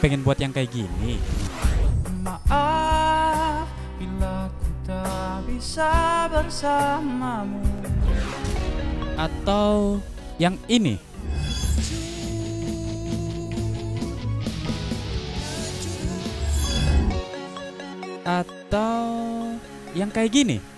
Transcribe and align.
pengen 0.00 0.24
buat 0.24 0.40
yang 0.40 0.48
kayak 0.48 0.72
gini. 0.72 1.20
Maaf 2.24 3.68
bila 4.00 4.48
ku 4.48 4.68
tak 4.88 5.44
bisa 5.44 5.92
bersamamu 6.32 7.60
Atau 9.20 10.00
yang 10.40 10.56
ini. 10.72 10.96
Atau 18.24 19.04
yang 19.92 20.08
kayak 20.08 20.32
gini. 20.32 20.69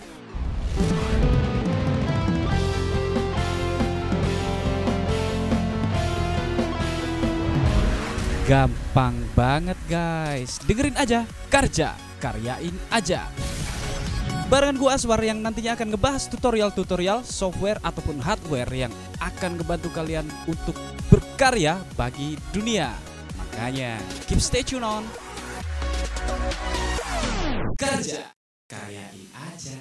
Gampang 8.53 9.17
banget 9.33 9.81
guys. 9.89 10.61
Dengerin 10.69 10.93
aja, 11.01 11.25
kerja, 11.49 11.97
karyain 12.21 12.77
aja. 12.93 13.25
Barengan 14.53 14.77
gua 14.77 15.01
Aswar 15.01 15.25
yang 15.25 15.41
nantinya 15.41 15.73
akan 15.73 15.97
ngebahas 15.97 16.29
tutorial-tutorial 16.29 17.25
software 17.25 17.81
ataupun 17.81 18.21
hardware 18.21 18.69
yang 18.77 18.93
akan 19.25 19.57
ngebantu 19.57 19.89
kalian 19.97 20.29
untuk 20.45 20.77
berkarya 21.09 21.81
bagi 21.97 22.37
dunia. 22.53 22.93
Makanya 23.41 23.97
keep 24.29 24.37
stay 24.37 24.61
tune 24.61 24.85
on. 24.85 25.09
Kerja, 27.81 28.37
karyain 28.69 29.33
aja. 29.33 29.81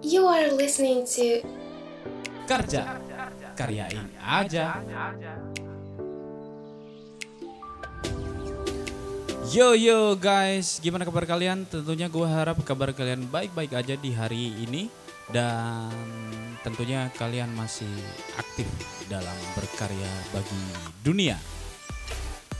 You 0.00 0.24
are 0.24 0.48
listening 0.56 1.04
to 1.20 1.44
Kerja, 2.50 2.98
karyain 3.60 4.08
aja. 4.24 4.80
Yo 9.50 9.76
yo 9.76 10.16
guys, 10.16 10.80
gimana 10.80 11.04
kabar 11.04 11.28
kalian? 11.28 11.68
Tentunya 11.68 12.08
gue 12.08 12.24
harap 12.24 12.56
kabar 12.64 12.96
kalian 12.96 13.28
baik-baik 13.28 13.76
aja 13.76 13.98
di 13.98 14.14
hari 14.16 14.56
ini 14.64 14.88
dan 15.28 15.92
tentunya 16.64 17.12
kalian 17.18 17.52
masih 17.52 17.90
aktif 18.40 18.64
dalam 19.12 19.36
berkarya 19.52 20.08
bagi 20.32 20.64
dunia. 21.04 21.36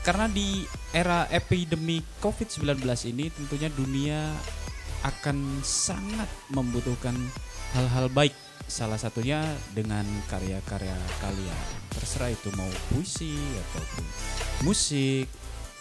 Karena 0.02 0.26
di 0.26 0.66
era 0.90 1.30
epidemi 1.30 2.02
COVID-19 2.20 2.82
ini 3.08 3.30
tentunya 3.30 3.68
dunia 3.72 4.34
akan 5.06 5.62
sangat 5.64 6.28
membutuhkan 6.52 7.14
hal-hal 7.72 8.10
baik. 8.12 8.49
Salah 8.70 9.02
satunya 9.02 9.42
dengan 9.74 10.06
karya-karya 10.30 10.94
kalian. 11.18 11.62
Terserah 11.90 12.30
itu 12.30 12.54
mau 12.54 12.70
puisi 12.86 13.34
ataupun 13.34 14.06
musik, 14.62 15.26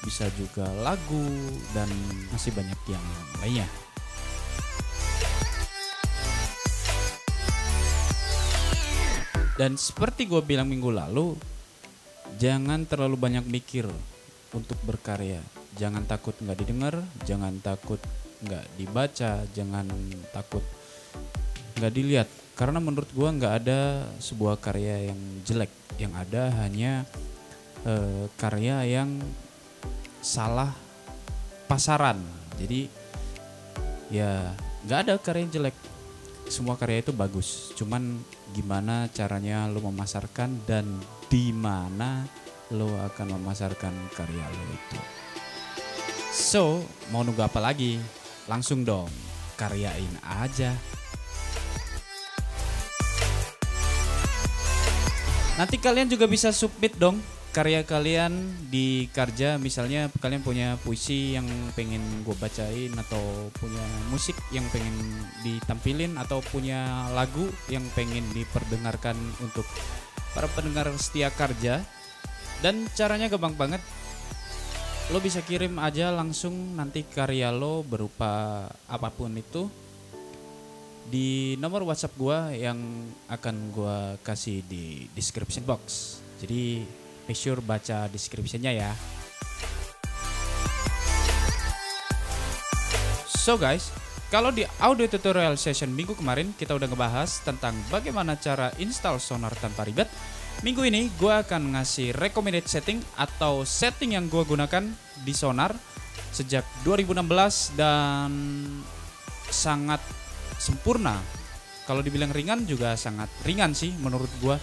bisa 0.02 0.26
juga 0.34 0.66
lagu 0.82 1.30
dan 1.78 1.86
masih 2.34 2.50
banyak 2.50 2.82
yang 2.90 3.06
lainnya. 3.46 3.70
Dan 9.54 9.78
seperti 9.78 10.26
gue 10.26 10.42
bilang 10.42 10.66
minggu 10.66 10.90
lalu, 10.90 11.38
jangan 12.42 12.90
terlalu 12.90 13.22
banyak 13.22 13.46
mikir 13.46 13.86
untuk 14.50 14.82
berkarya. 14.82 15.46
Jangan 15.78 16.10
takut 16.10 16.34
nggak 16.42 16.58
didengar, 16.58 17.06
jangan 17.22 17.54
takut 17.62 18.02
nggak 18.42 18.66
dibaca, 18.82 19.46
jangan 19.54 19.86
takut 20.34 20.66
nggak 21.78 21.94
dilihat. 21.94 22.49
Karena 22.60 22.84
menurut 22.84 23.08
gue 23.16 23.24
nggak 23.24 23.56
ada 23.64 24.04
sebuah 24.20 24.60
karya 24.60 25.08
yang 25.08 25.20
jelek, 25.48 25.72
yang 25.96 26.12
ada 26.12 26.52
hanya 26.60 27.08
eh, 27.88 28.28
karya 28.36 28.84
yang 28.84 29.16
salah 30.20 30.76
pasaran. 31.72 32.20
Jadi 32.60 32.92
ya 34.12 34.52
nggak 34.84 35.00
ada 35.08 35.14
karya 35.24 35.48
yang 35.48 35.54
jelek. 35.56 35.78
Semua 36.52 36.76
karya 36.76 37.00
itu 37.00 37.16
bagus. 37.16 37.72
Cuman 37.80 38.20
gimana 38.52 39.08
caranya 39.16 39.72
lo 39.72 39.80
memasarkan 39.80 40.68
dan 40.68 40.84
di 41.32 41.56
mana 41.56 42.28
lo 42.76 42.92
akan 43.08 43.40
memasarkan 43.40 43.96
karya 44.12 44.44
lo 44.44 44.64
itu. 44.68 45.00
So, 46.36 46.84
mau 47.08 47.24
nunggu 47.24 47.40
apa 47.40 47.64
lagi? 47.64 48.04
Langsung 48.52 48.84
dong, 48.84 49.08
karyain 49.56 50.20
aja. 50.28 50.76
Nanti 55.60 55.76
kalian 55.76 56.08
juga 56.08 56.24
bisa 56.24 56.56
submit 56.56 56.96
dong 56.96 57.20
karya 57.52 57.84
kalian 57.84 58.32
di 58.72 59.12
Karja. 59.12 59.60
Misalnya 59.60 60.08
kalian 60.24 60.40
punya 60.40 60.80
puisi 60.80 61.36
yang 61.36 61.44
pengen 61.76 62.24
gue 62.24 62.32
bacain 62.40 62.96
atau 62.96 63.52
punya 63.60 63.84
musik 64.08 64.40
yang 64.56 64.64
pengen 64.72 64.96
ditampilin 65.44 66.16
atau 66.16 66.40
punya 66.40 67.12
lagu 67.12 67.44
yang 67.68 67.84
pengen 67.92 68.24
diperdengarkan 68.32 69.20
untuk 69.44 69.68
para 70.32 70.48
pendengar 70.56 70.88
setia 70.96 71.28
Karja. 71.36 71.84
Dan 72.64 72.88
caranya 72.96 73.28
gampang 73.28 73.60
banget. 73.60 73.84
Lo 75.12 75.20
bisa 75.20 75.44
kirim 75.44 75.76
aja 75.82 76.16
langsung 76.16 76.80
nanti 76.80 77.04
karya 77.04 77.52
lo 77.52 77.82
berupa 77.84 78.64
apa 78.88 79.10
pun 79.10 79.34
itu 79.36 79.66
di 81.10 81.58
nomor 81.58 81.82
WhatsApp 81.90 82.14
gua 82.16 82.54
yang 82.54 82.78
akan 83.26 83.74
gua 83.74 84.16
kasih 84.22 84.62
di 84.70 85.10
description 85.18 85.66
box. 85.66 86.18
Jadi 86.38 86.86
make 87.26 87.36
sure 87.38 87.58
baca 87.60 88.06
descriptionnya 88.14 88.70
ya. 88.70 88.94
So 93.26 93.58
guys, 93.58 93.90
kalau 94.30 94.54
di 94.54 94.62
audio 94.78 95.10
tutorial 95.10 95.58
session 95.58 95.90
minggu 95.90 96.14
kemarin 96.14 96.54
kita 96.54 96.78
udah 96.78 96.86
ngebahas 96.86 97.42
tentang 97.42 97.74
bagaimana 97.90 98.38
cara 98.38 98.70
install 98.78 99.18
sonar 99.18 99.58
tanpa 99.58 99.90
ribet. 99.90 100.06
Minggu 100.62 100.86
ini 100.86 101.10
gue 101.18 101.34
akan 101.34 101.74
ngasih 101.74 102.14
recommended 102.14 102.68
setting 102.70 103.00
atau 103.16 103.64
setting 103.66 104.14
yang 104.14 104.30
gue 104.30 104.44
gunakan 104.44 104.86
di 105.24 105.34
sonar 105.34 105.74
sejak 106.30 106.62
2016 106.86 107.80
dan 107.80 108.30
sangat 109.50 110.04
sempurna. 110.60 111.18
Kalau 111.88 112.06
dibilang 112.06 112.30
ringan 112.30 112.70
juga 112.70 112.94
sangat 112.94 113.32
ringan 113.48 113.74
sih 113.74 113.90
menurut 113.98 114.30
gua. 114.44 114.62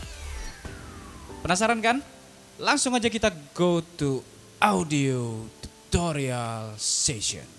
Penasaran 1.43 1.83
kan? 1.83 1.99
Langsung 2.63 2.95
aja 2.95 3.11
kita 3.11 3.33
go 3.57 3.83
to 3.83 4.23
audio 4.63 5.43
tutorial 5.59 6.79
session. 6.79 7.57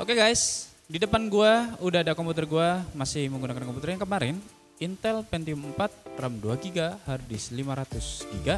Oke 0.00 0.16
guys, 0.16 0.72
di 0.88 0.96
depan 0.96 1.28
gua 1.28 1.76
udah 1.76 2.00
ada 2.00 2.16
komputer 2.16 2.48
gua 2.48 2.80
masih 2.96 3.28
menggunakan 3.28 3.68
komputer 3.68 3.92
yang 3.92 4.00
kemarin 4.00 4.40
Intel 4.80 5.20
Pentium 5.28 5.60
4 5.76 6.16
RAM 6.16 6.40
2 6.40 6.56
GB, 6.56 6.78
hard 7.04 7.24
disk 7.28 7.52
500 7.52 8.24
GB 8.32 8.48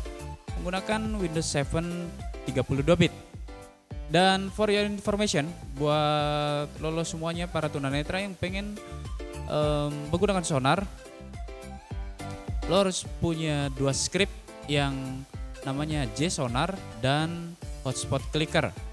menggunakan 0.62 1.02
Windows 1.18 1.50
7 1.50 2.46
32 2.46 2.86
bit. 2.94 3.10
Dan 4.06 4.54
for 4.54 4.70
your 4.70 4.86
information, 4.86 5.50
buat 5.74 6.70
lolo 6.78 7.02
semuanya 7.02 7.50
para 7.50 7.66
tunanetra 7.66 8.22
yang 8.22 8.38
pengen 8.38 8.78
em, 9.50 9.90
menggunakan 10.14 10.46
sonar, 10.46 10.86
lo 12.70 12.86
harus 12.86 13.02
punya 13.18 13.66
dua 13.74 13.90
script 13.90 14.30
yang 14.70 14.94
namanya 15.66 16.06
JSonar 16.14 16.78
dan 17.02 17.58
Hotspot 17.82 18.22
Clicker. 18.30 18.91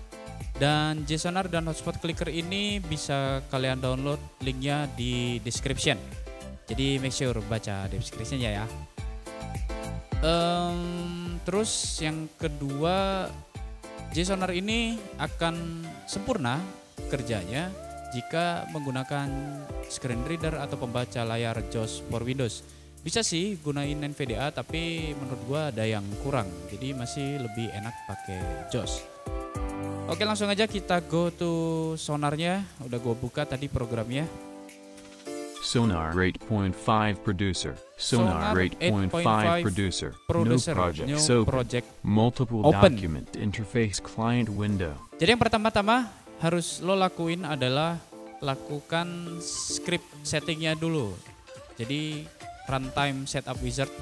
Dan 0.59 1.07
JSonar 1.07 1.47
dan 1.47 1.71
Hotspot 1.71 2.03
Clicker 2.03 2.27
ini 2.27 2.83
bisa 2.83 3.39
kalian 3.47 3.79
download 3.79 4.19
linknya 4.43 4.91
di 4.91 5.39
description. 5.39 5.95
Jadi 6.67 6.99
make 6.99 7.15
sure 7.15 7.39
baca 7.47 7.87
descriptionnya 7.87 8.59
ya. 8.59 8.65
Em, 10.19 11.39
terus 11.47 12.03
yang 12.03 12.27
kedua 12.35 13.31
JSonar 14.11 14.51
ini 14.51 14.99
akan 15.15 15.87
sempurna 16.03 16.59
kerjanya 17.07 17.71
jika 18.11 18.67
menggunakan 18.75 19.31
screen 19.87 20.27
reader 20.27 20.59
atau 20.59 20.75
pembaca 20.75 21.23
layar 21.23 21.55
JAWS 21.71 22.03
for 22.11 22.27
Windows. 22.27 22.67
Bisa 22.99 23.23
sih 23.23 23.55
gunain 23.63 23.95
NVDA 23.95 24.51
tapi 24.51 25.15
menurut 25.15 25.41
gua 25.47 25.61
ada 25.71 25.87
yang 25.87 26.03
kurang. 26.19 26.51
Jadi 26.67 26.91
masih 26.91 27.39
lebih 27.47 27.71
enak 27.71 27.95
pakai 28.11 28.67
JAWS. 28.75 29.18
Oke 30.09 30.25
langsung 30.25 30.49
aja 30.49 30.65
kita 30.65 31.05
go 31.05 31.29
to 31.29 31.51
sonarnya. 31.93 32.65
Udah 32.81 32.97
gue 32.97 33.13
buka 33.13 33.45
tadi 33.45 33.69
programnya. 33.69 34.25
Sonar 35.61 36.17
8.5 36.17 37.21
producer. 37.21 37.77
Sonar, 37.93 38.57
Sonar 38.57 38.73
8.5 39.13 39.61
8.5 39.61 39.65
producer. 39.69 40.09
Producer, 40.25 40.73
no 40.73 40.81
project. 40.81 41.05
new 41.05 41.19
so 41.21 41.45
project. 41.45 41.85
multiple 42.01 42.65
Open. 42.65 42.97
document 42.97 43.29
interface 43.37 44.01
client 44.01 44.49
window. 44.49 44.97
Jadi 45.21 45.29
yang 45.37 45.41
pertama-tama 45.41 46.09
harus 46.41 46.81
lo 46.81 46.97
lakuin 46.97 47.45
adalah 47.45 48.01
lakukan 48.41 49.37
script 49.45 50.09
settingnya 50.25 50.73
dulu. 50.73 51.13
Jadi 51.77 52.25
runtime 52.65 53.29
setup 53.29 53.61
wizard 53.61 53.93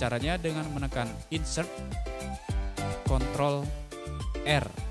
caranya 0.00 0.40
dengan 0.40 0.64
menekan 0.72 1.12
insert 1.28 1.68
control 3.04 3.68
R. 4.48 4.89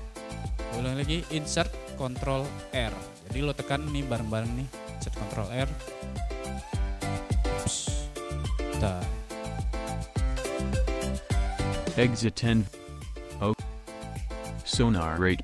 Ulang 0.78 1.00
lagi 1.00 1.26
insert 1.34 1.72
control 1.98 2.46
R. 2.70 2.94
Jadi 3.30 3.38
lo 3.42 3.50
tekan 3.50 3.82
nih 3.90 4.06
bareng-bareng 4.06 4.52
nih 4.54 4.68
insert 4.94 5.14
control 5.18 5.48
R. 5.50 5.70
Ups. 7.62 8.06
Dah. 8.78 9.02
Exit 11.98 12.36
10. 12.38 12.64
Oh. 13.42 13.54
Sonar 14.62 15.18
rate. 15.18 15.42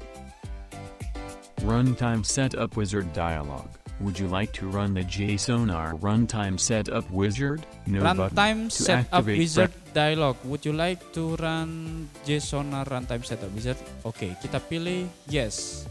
Runtime 1.67 2.23
setup 2.23 2.76
wizard 2.78 3.11
dialog. 3.12 3.67
Would 4.00 4.19
you 4.19 4.28
like 4.28 4.52
to 4.61 4.69
run 4.69 4.93
the 4.93 5.02
JSonar 5.02 5.99
runtime 6.00 6.61
setup 6.61 7.11
wizard? 7.11 7.67
No 7.87 8.05
button. 8.14 8.37
Runtime 8.37 8.61
To 8.69 8.82
setup 8.82 9.12
activate 9.12 9.38
wizard 9.38 9.73
dialog. 9.96 10.37
Would 10.44 10.69
you 10.69 10.76
like 10.76 11.00
to 11.16 11.40
run 11.40 12.04
JSON 12.28 12.76
runtime 12.84 13.25
setup 13.25 13.48
wizard? 13.56 13.81
Oke, 14.04 14.37
kita 14.44 14.60
pilih 14.69 15.08
yes. 15.32 15.88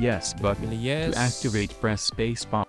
Yes 0.00 0.32
button. 0.32 0.72
Pilih 0.72 0.80
yes. 0.80 1.12
To 1.12 1.20
activate 1.20 1.76
press 1.76 2.08
spacebar. 2.08 2.64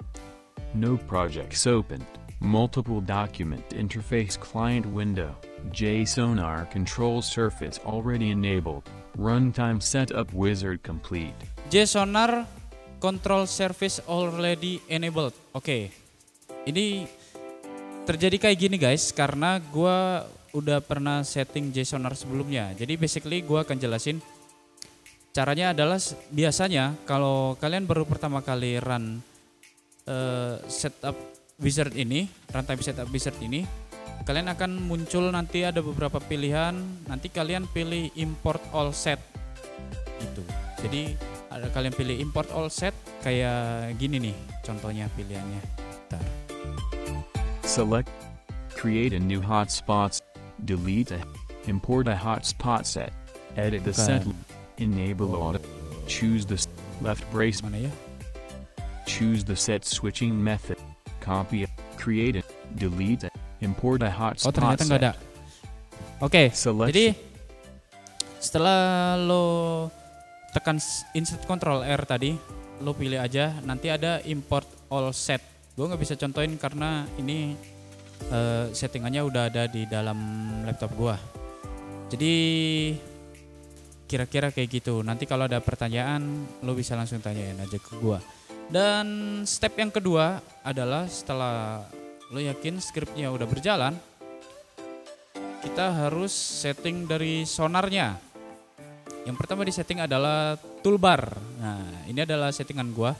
No 0.75 0.99
projects 1.07 1.63
opened. 1.63 2.03
Multiple 2.43 2.99
document 2.99 3.63
interface 3.71 4.35
client 4.35 4.83
window. 4.91 5.31
JSonar 5.71 6.67
control 6.67 7.23
surface 7.23 7.79
already 7.87 8.35
enabled. 8.35 8.83
Runtime 9.15 9.81
setup 9.81 10.29
wizard 10.35 10.83
complete. 10.83 11.33
JSONar 11.71 12.45
control 12.99 13.47
service 13.47 14.03
already 14.05 14.83
enabled. 14.91 15.33
Oke. 15.55 15.89
Ini 16.67 17.07
terjadi 18.05 18.37
kayak 18.37 18.57
gini 18.59 18.77
guys 18.77 19.09
karena 19.11 19.59
gua 19.73 20.27
udah 20.57 20.81
pernah 20.81 21.21
setting 21.21 21.69
JSONar 21.69 22.17
sebelumnya. 22.17 22.73
Jadi 22.73 22.97
basically 22.97 23.45
gua 23.45 23.61
akan 23.61 23.77
jelasin 23.77 24.17
caranya 25.37 25.69
adalah 25.77 26.01
biasanya 26.33 26.97
kalau 27.05 27.53
kalian 27.61 27.85
baru 27.85 28.09
pertama 28.09 28.41
kali 28.41 28.81
run 28.81 29.21
eh, 30.09 30.57
setup 30.65 31.13
wizard 31.61 31.93
ini, 31.93 32.25
runtime 32.49 32.81
setup 32.81 33.05
wizard 33.13 33.37
ini, 33.45 33.61
kalian 34.25 34.49
akan 34.49 34.81
muncul 34.81 35.29
nanti 35.29 35.61
ada 35.61 35.85
beberapa 35.85 36.17
pilihan. 36.17 36.73
Nanti 37.05 37.29
kalian 37.29 37.69
pilih 37.69 38.09
import 38.17 38.61
all 38.73 38.89
set 38.93 39.21
gitu. 40.17 40.41
Jadi 40.81 41.13
ada 41.53 41.69
kalian 41.69 41.93
pilih 41.93 42.17
import 42.17 42.49
all 42.53 42.69
set 42.73 42.97
kayak 43.21 43.93
gini 44.01 44.29
nih 44.29 44.35
contohnya 44.65 45.05
pilihannya. 45.13 45.61
Bentar. 46.09 46.25
Select. 47.61 48.09
Create 48.77 49.17
a 49.17 49.21
new 49.21 49.41
hotspots. 49.41 50.21
Delete 50.65 51.11
a. 51.11 51.21
Import 51.67 52.07
a 52.07 52.15
hotspot 52.15 52.85
set. 52.85 53.13
Edit 53.57 53.83
the 53.83 53.93
set. 53.93 54.25
Enable 54.77 55.35
audit. 55.35 55.65
Choose 56.07 56.45
the 56.45 56.57
left 57.01 57.25
brace. 57.31 57.61
Choose 59.05 59.43
the 59.43 59.55
set 59.55 59.85
switching 59.85 60.37
method. 60.37 60.77
Copy 61.19 61.63
it. 61.63 61.71
Create 61.97 62.35
it. 62.35 62.45
Delete 62.77 63.27
it. 63.27 63.33
Import 63.61 64.01
a 64.03 64.07
Oh 64.07 64.11
hotspot 64.11 64.53
ternyata 64.53 64.83
nggak 64.85 65.01
set. 65.01 65.03
ada. 65.03 65.13
Oke, 66.17 66.49
Select. 66.49 66.89
jadi 66.93 67.13
setelah 68.41 69.13
lo 69.17 69.85
tekan 70.53 70.81
insert 71.13 71.45
control 71.45 71.85
R 71.85 72.01
tadi, 72.09 72.33
lo 72.81 72.93
pilih 72.97 73.21
aja. 73.21 73.53
Nanti 73.61 73.89
ada 73.89 74.21
import 74.25 74.65
all 74.89 75.13
set. 75.13 75.41
Gue 75.77 75.85
nggak 75.85 76.01
bisa 76.01 76.17
contohin 76.17 76.57
karena 76.57 77.05
ini 77.21 77.53
eh, 78.31 78.65
settingannya 78.73 79.21
udah 79.23 79.43
ada 79.49 79.63
di 79.69 79.85
dalam 79.85 80.17
laptop 80.65 80.91
gua. 80.97 81.15
Jadi 82.07 82.35
kira-kira 84.07 84.49
kayak 84.55 84.69
gitu. 84.71 85.03
Nanti 85.03 85.27
kalau 85.27 85.45
ada 85.45 85.59
pertanyaan, 85.59 86.47
lo 86.63 86.71
bisa 86.71 86.95
langsung 86.95 87.19
tanyain 87.19 87.59
aja 87.59 87.75
ke 87.77 87.99
gua. 87.99 88.23
Dan 88.67 89.41
step 89.47 89.75
yang 89.79 89.91
kedua 89.91 90.39
adalah 90.63 91.07
setelah 91.07 91.83
lo 92.31 92.39
yakin 92.39 92.79
scriptnya 92.83 93.31
udah 93.31 93.47
berjalan, 93.47 93.95
kita 95.63 96.07
harus 96.07 96.31
setting 96.31 97.07
dari 97.07 97.43
sonarnya. 97.47 98.19
Yang 99.27 99.35
pertama 99.43 99.67
di 99.67 99.75
setting 99.75 99.99
adalah 100.03 100.55
toolbar. 100.79 101.35
Nah, 101.59 102.07
ini 102.07 102.23
adalah 102.23 102.51
settingan 102.51 102.91
gua. 102.95 103.11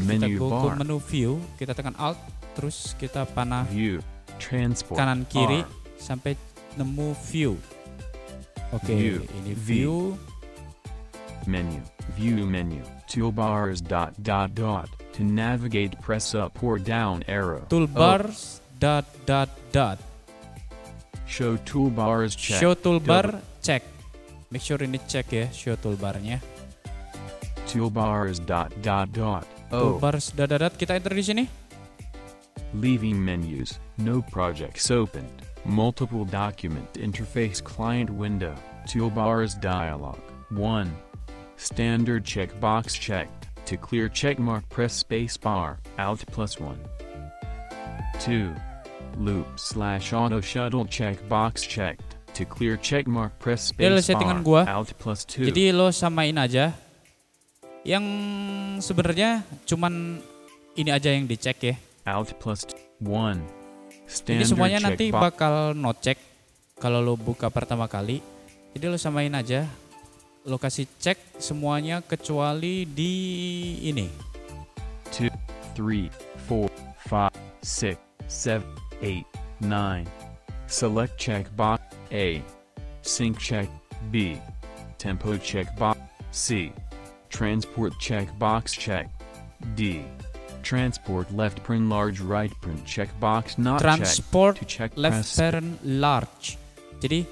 Kita 0.00 0.28
go 0.36 0.48
ke 0.48 0.68
menu 0.80 0.96
view, 1.00 1.40
kita 1.60 1.76
tekan 1.76 1.96
alt, 2.00 2.16
terus 2.60 2.92
kita 3.00 3.24
panah 3.32 3.64
View. 3.72 4.04
Transport. 4.36 5.00
kanan 5.00 5.24
kiri 5.32 5.64
R. 5.64 5.68
sampai 5.96 6.36
nemu 6.76 7.16
view. 7.32 7.56
Oke, 8.76 8.92
View. 8.92 9.24
ini 9.40 9.56
view. 9.56 10.20
Menu. 11.48 11.80
View 12.20 12.44
menu. 12.44 12.84
Toolbars 13.08 13.80
dot 13.80 14.12
dot 14.20 14.52
dot. 14.52 14.92
To 15.16 15.24
navigate 15.24 15.96
press 16.04 16.36
up 16.36 16.60
or 16.60 16.76
down 16.76 17.24
arrow. 17.32 17.64
Toolbars 17.72 18.60
dot 18.76 19.08
dot 19.24 19.48
dot. 19.72 19.96
Show 21.24 21.56
toolbars 21.64 22.36
check. 22.36 22.60
Show 22.60 22.76
toolbar 22.76 23.40
check. 23.64 23.82
Make 24.52 24.60
sure 24.60 24.78
ini 24.84 25.00
check 25.08 25.32
ya 25.32 25.48
show 25.48 25.80
toolbarnya. 25.80 26.44
Toolbars 27.64 28.36
dot 28.44 28.68
dot 28.84 29.08
dot. 29.16 29.48
O. 29.72 29.96
Toolbars 29.96 30.36
dot 30.36 30.52
dot 30.52 30.60
dot 30.60 30.74
kita 30.76 30.94
enter 31.00 31.16
di 31.16 31.24
sini. 31.24 31.59
Leaving 32.74 33.18
menus. 33.18 33.80
No 33.98 34.22
projects 34.22 34.90
opened. 34.92 35.42
Multiple 35.64 36.24
document 36.24 36.86
interface 36.94 37.58
client 37.58 38.08
window. 38.08 38.54
Toolbars 38.86 39.60
dialog. 39.60 40.18
1. 40.54 40.86
Standard 41.56 42.22
checkbox 42.22 42.94
checked. 42.94 43.48
To 43.66 43.76
clear 43.76 44.08
checkmark 44.08 44.68
press 44.70 45.02
spacebar. 45.02 45.78
Alt 45.98 46.24
plus 46.30 46.60
1. 46.60 46.78
2. 48.20 48.54
Loop 49.18 49.46
slash 49.58 50.12
auto 50.12 50.40
shuttle 50.40 50.86
checkbox 50.86 51.66
checked. 51.66 52.14
To 52.34 52.44
clear 52.46 52.78
checkmark 52.78 53.34
press 53.42 53.72
settingan 53.74 53.98
spacebar. 54.06 54.44
gua. 54.46 54.62
Alt 54.70 54.94
plus 54.94 55.26
2. 55.26 55.50
Jadi 55.50 55.74
lo 55.74 55.90
samain 55.90 56.38
aja. 56.38 56.70
Yang 57.82 58.04
sebenarnya 58.86 59.42
cuman 59.66 60.22
ini 60.78 60.90
aja 60.94 61.10
yang 61.10 61.26
dicek 61.26 61.58
ya. 61.66 61.74
Alt 62.08 62.36
plus 62.40 62.64
1. 63.02 63.36
Ini 63.36 63.42
Standard 64.10 64.48
semuanya 64.48 64.78
nanti 64.82 65.14
bakal 65.14 65.76
no 65.78 65.94
check 65.94 66.18
kalau 66.80 67.04
lo 67.04 67.14
buka 67.14 67.52
pertama 67.52 67.86
kali. 67.86 68.24
Jadi 68.74 68.84
lo 68.88 68.98
samain 68.98 69.30
aja. 69.36 69.68
Lo 70.48 70.56
kasih 70.56 70.88
cek 70.98 71.36
semuanya 71.36 72.00
kecuali 72.00 72.88
di 72.88 73.12
ini. 73.84 74.08
2, 75.12 75.28
3, 75.76 76.08
4, 76.48 76.68
5, 77.06 77.28
6, 77.60 77.98
7, 78.24 78.64
8, 79.04 79.22
9. 79.60 80.08
Select 80.70 81.18
checkbox 81.20 81.82
A. 82.14 82.40
Sync 83.02 83.36
check 83.36 83.68
B. 84.08 84.40
Tempo 84.96 85.36
checkbox 85.36 85.98
C. 86.32 86.72
Transport 87.28 87.92
checkbox 88.00 88.72
check 88.78 89.10
D. 89.76 90.00
Transport 90.62 91.32
left 91.32 91.62
print 91.64 91.88
large 91.88 92.20
right 92.20 92.52
print 92.60 92.84
checkbox 92.84 93.58
not 93.58 93.80
Transport 93.80 94.56
checked. 94.56 94.64
To 94.64 94.66
check 94.68 94.90
left 94.96 95.26
parent 95.36 95.80
large. 95.82 96.60
Jadi 97.00 97.24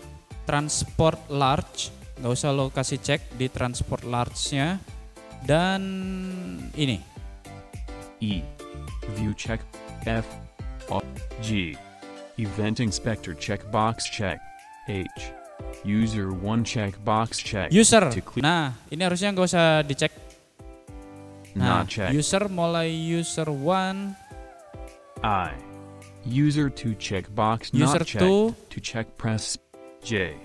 transport 0.49 1.21
large 1.29 1.93
nggak 2.19 2.33
usah 2.35 2.51
lo 2.51 2.73
kasih 2.73 2.99
cek 2.99 3.39
di 3.39 3.47
transport 3.47 4.03
large-nya 4.03 4.81
dan 5.47 5.81
ini 6.75 6.99
E. 8.19 8.43
View 9.15 9.31
check 9.39 9.63
F. 10.03 10.27
O, 10.91 10.99
G. 11.45 11.77
Event 12.39 12.81
inspector 12.81 13.37
checkbox 13.37 14.11
check 14.11 14.43
H. 14.91 15.31
User 15.87 16.35
1 16.35 16.65
checkbox 16.67 17.39
check. 17.39 17.71
user. 17.71 18.11
Nah, 18.43 18.75
ini 18.91 19.03
harusnya 19.05 19.31
nggak 19.31 19.47
usah 19.47 19.87
dicek. 19.87 20.11
Nah, 21.59 21.83
not 21.83 21.91
check. 21.91 22.15
user 22.15 22.47
mulai 22.47 22.87
user 22.87 23.51
1, 23.51 24.15
I. 25.27 25.51
User 26.23 26.71
2 26.71 26.95
checkbox 26.95 27.75
user 27.75 27.99
not 27.99 28.07
checked. 28.07 28.23
2, 28.23 28.55
To 28.55 28.79
check 28.79 29.07
press 29.19 29.59
J. 30.05 30.37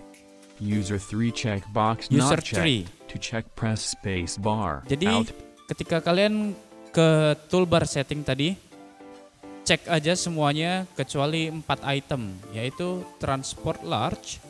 User 0.58 0.98
3 0.98 1.30
checkbox 1.30 2.10
User 2.10 2.40
not 2.40 2.42
checked. 2.42 2.90
3. 2.90 3.12
To 3.14 3.16
check 3.22 3.46
press 3.54 3.94
space 3.94 4.42
bar. 4.42 4.82
Jadi 4.90 5.06
Out. 5.06 5.30
ketika 5.70 6.02
kalian 6.02 6.58
ke 6.90 7.38
toolbar 7.50 7.86
setting 7.86 8.26
tadi, 8.26 8.58
cek 9.62 9.86
aja 9.86 10.18
semuanya 10.18 10.90
kecuali 10.98 11.54
4 11.54 11.84
item, 11.86 12.34
yaitu 12.56 13.06
transport 13.22 13.86
large, 13.86 14.42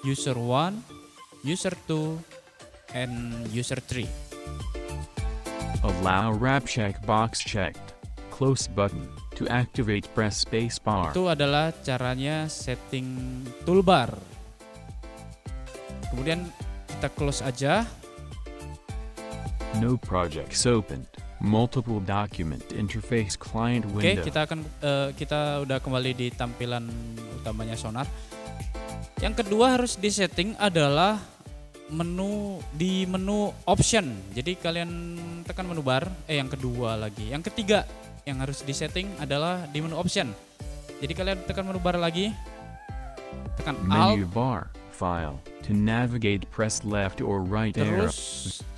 user 0.00 0.36
1, 0.38 0.80
user 1.44 1.76
2, 1.88 2.16
and 2.94 3.44
user 3.52 3.80
3. 3.80 4.06
Allow 5.84 6.32
wrap 6.36 6.64
checkbox 6.64 7.44
checked. 7.44 7.92
Close 8.32 8.68
button. 8.68 9.08
To 9.36 9.44
activate 9.52 10.08
press 10.16 10.40
space 10.40 10.80
bar. 10.80 11.12
Itu 11.12 11.28
adalah 11.28 11.68
caranya 11.84 12.48
setting 12.48 13.44
toolbar. 13.68 14.08
Kemudian 16.08 16.48
kita 16.88 17.12
close 17.12 17.44
aja. 17.44 17.84
No 19.76 20.00
projects 20.00 20.64
opened. 20.64 21.04
Multiple 21.36 22.00
document 22.00 22.64
interface 22.72 23.36
client 23.36 23.84
Oke, 23.92 24.00
window. 24.00 24.24
kita 24.24 24.48
akan 24.48 24.64
eh, 24.80 25.08
kita 25.12 25.68
udah 25.68 25.78
kembali 25.84 26.16
di 26.16 26.32
tampilan 26.32 26.88
utamanya 27.44 27.76
Sonar. 27.76 28.08
Yang 29.20 29.44
kedua 29.44 29.76
harus 29.76 30.00
disetting 30.00 30.56
adalah 30.56 31.20
menu 31.88 32.58
di 32.74 33.06
menu 33.06 33.54
option. 33.64 34.10
Jadi 34.34 34.58
kalian 34.58 34.90
tekan 35.46 35.70
menu 35.70 35.82
bar, 35.82 36.06
eh 36.26 36.38
yang 36.38 36.50
kedua 36.50 36.98
lagi. 36.98 37.30
Yang 37.30 37.52
ketiga 37.52 37.86
yang 38.26 38.42
harus 38.42 38.66
disetting 38.66 39.06
adalah 39.18 39.64
di 39.70 39.78
menu 39.78 39.94
option. 39.94 40.34
Jadi 40.98 41.12
kalian 41.14 41.38
tekan 41.46 41.66
menu 41.66 41.78
bar 41.78 41.94
lagi. 41.94 42.34
Tekan 43.56 43.76
alt 43.88 44.18
Menu 44.18 44.28
bar. 44.30 44.66
File. 44.96 45.36
To 45.68 45.76
navigate 45.76 46.48
press 46.48 46.80
left 46.80 47.20
or 47.20 47.44
right 47.44 47.76
arrow. 47.76 48.08
terus 48.08 48.16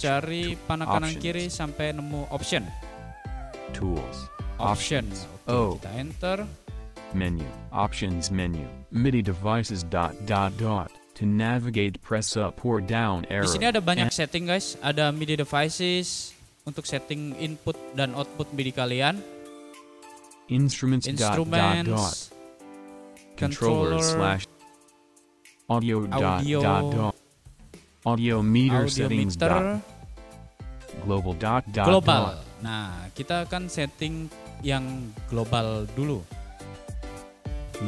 cari 0.03 0.59
panah 0.67 0.83
kanan 0.91 1.15
Options. 1.15 1.23
kiri 1.23 1.47
sampai 1.47 1.95
nemu 1.95 2.27
option. 2.35 2.67
Tools. 3.71 4.27
Option. 4.59 5.07
Oke, 5.47 5.47
Oh. 5.47 5.71
kita 5.79 5.91
enter. 5.95 6.39
Menu. 7.15 7.47
Options 7.71 8.35
menu. 8.35 8.67
MIDI 8.91 9.23
devices 9.23 9.87
dot 9.87 10.11
dot 10.27 10.51
dot. 10.59 10.91
To 11.19 11.27
navigate 11.27 11.99
press 11.99 12.39
up 12.39 12.63
or 12.63 12.79
down 12.79 13.27
arrow. 13.27 13.43
Di 13.43 13.59
sini 13.59 13.67
ada 13.67 13.83
banyak 13.83 14.07
setting 14.15 14.47
guys, 14.47 14.79
ada 14.79 15.11
MIDI 15.11 15.35
devices 15.35 16.31
untuk 16.63 16.87
setting 16.87 17.35
input 17.43 17.75
dan 17.99 18.15
output 18.15 18.47
MIDI 18.55 18.71
kalian, 18.71 19.19
Instruments 20.47 21.11
dot 21.11 21.43
dot 21.43 21.51
dot. 21.51 21.83
instruments, 21.83 22.31
Controller 23.35 23.99
controller, 23.99 24.01
slash 24.01 24.43
audio 25.67 26.07
dot 26.07 26.41
Audio. 26.41 26.59
dot 26.63 26.83
dot. 26.95 27.15
Audio 28.07 28.39
meter 28.39 28.87
audio 28.87 28.95
settings 28.95 29.35
meter, 29.35 29.51
dot 29.51 29.63
global 31.03 31.35
dot 31.35 31.67
dot 31.75 31.87
global. 31.91 32.23
dot. 32.39 32.47
Nah, 32.63 33.11
kita 33.19 33.43
akan 33.43 33.67
setting 33.67 34.31
yang 34.63 35.11
global 35.27 35.83
dulu. 35.99 36.23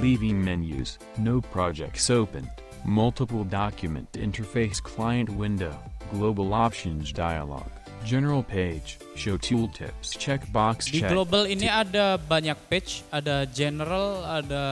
Leaving 0.02 0.42
menus, 0.42 0.98
no 1.18 1.38
projects 1.54 2.10
opened, 2.10 2.50
multiple 2.84 3.44
document 3.44 4.10
interface 4.12 4.82
client 4.82 5.28
window, 5.30 5.74
global 6.12 6.54
options 6.54 7.12
dialog, 7.12 7.66
general 8.04 8.42
page, 8.42 8.98
show 9.14 9.36
tooltips 9.36 10.16
checkbox 10.16 10.88
Di 10.90 11.00
check, 11.00 11.10
global 11.12 11.44
ini 11.44 11.68
ada 11.68 12.16
banyak 12.16 12.56
page, 12.68 13.04
ada 13.12 13.44
general, 13.52 14.24
ada 14.24 14.64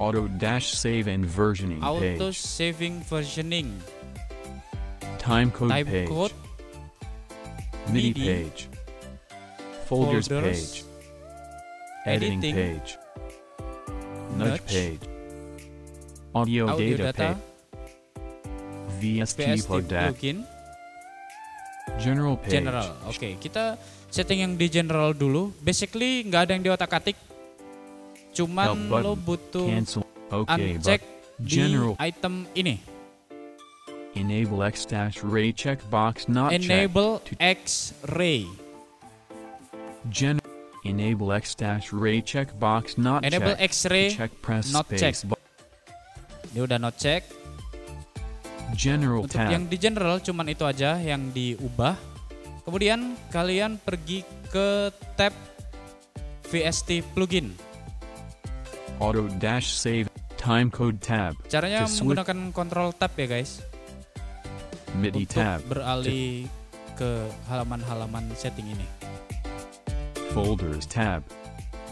auto 0.00 0.26
dash 0.40 0.74
save 0.74 1.06
and 1.06 1.24
versioning 1.24 1.82
auto 1.84 2.00
page, 2.00 2.40
saving 2.40 3.00
versioning, 3.04 3.76
time 5.20 5.50
code 5.52 5.70
type 5.70 5.86
page, 5.86 6.08
code, 6.08 6.34
MIDI, 7.92 8.10
MIDI, 8.10 8.24
page, 8.24 8.60
folders, 9.84 10.26
folders, 10.26 10.50
page, 10.50 10.74
editing, 12.08 12.40
editing, 12.40 12.54
page, 12.56 12.90
nudge, 14.34 14.58
nudge, 14.58 14.66
page, 14.66 15.02
audio, 16.34 16.66
audio 16.66 16.96
data, 16.98 17.14
data, 17.14 17.28
VST, 18.98 19.38
VST 19.38 19.70
plugin, 19.86 20.42
general 22.02 22.34
page, 22.42 22.58
general. 22.58 22.90
Oke, 23.06 23.38
kita 23.38 23.78
setting 24.10 24.42
yang 24.42 24.52
di 24.58 24.66
general 24.66 25.14
dulu. 25.14 25.54
Basically 25.62 26.26
nggak 26.26 26.50
ada 26.50 26.52
yang 26.58 26.64
di 26.66 26.70
otak-atik. 26.74 27.16
Cuman 28.34 28.90
lo 28.90 29.14
butuh 29.14 29.70
cancel, 29.70 30.02
okay, 30.26 30.74
uncek 30.74 30.98
but 30.98 31.38
di 31.38 31.54
general 31.62 31.94
item 32.02 32.50
ini. 32.58 32.82
Enable 34.14 34.62
X 34.62 34.86
dash 34.86 35.22
ray 35.22 35.54
checkbox 35.54 36.30
not 36.30 36.50
Enable 36.54 37.18
checked. 37.26 37.42
X-ray. 37.42 38.46
Gen 40.10 40.38
Enable 40.86 41.34
X 41.34 41.54
dash 41.58 41.90
ray 41.90 42.22
checkbox 42.22 42.94
not 42.98 43.22
Enable 43.26 43.54
checked. 43.58 43.86
X-ray. 43.86 44.10
To 44.10 44.18
check 44.18 44.32
press 44.38 44.70
not 44.70 44.86
space. 44.86 45.02
checked. 45.02 45.43
Dia 46.54 46.62
udah 46.62 46.78
not 46.78 46.94
check. 46.94 47.26
General 48.78 49.26
Untuk 49.26 49.34
tab. 49.34 49.50
yang 49.50 49.66
di 49.66 49.76
general 49.78 50.22
cuman 50.22 50.46
itu 50.46 50.62
aja 50.62 50.98
yang 51.02 51.34
diubah. 51.34 51.98
Kemudian 52.62 53.18
kalian 53.34 53.76
pergi 53.82 54.22
ke 54.54 54.94
tab 55.18 55.34
VST 56.48 57.02
plugin. 57.12 57.58
Auto 59.02 59.26
dash 59.42 59.74
save. 59.74 60.06
Time 60.38 60.68
code 60.68 61.00
tab. 61.00 61.32
Caranya 61.48 61.88
menggunakan 61.88 62.52
control 62.52 62.92
tab 62.92 63.16
ya 63.16 63.24
guys. 63.24 63.64
MIDI 64.92 65.24
untuk 65.24 65.40
tab. 65.40 65.58
beralih 65.66 66.44
ke 66.94 67.26
halaman-halaman 67.48 68.28
setting 68.36 68.68
ini. 68.68 68.86
Folders 70.36 70.84
tab. 70.84 71.24